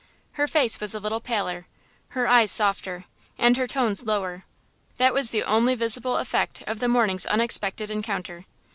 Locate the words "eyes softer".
2.27-3.05